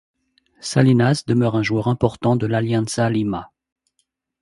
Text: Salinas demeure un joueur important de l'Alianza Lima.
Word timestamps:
Salinas 0.61 1.25
demeure 1.27 1.53
un 1.55 1.61
joueur 1.61 1.87
important 1.87 2.35
de 2.35 2.47
l'Alianza 2.47 3.07
Lima. 3.11 3.51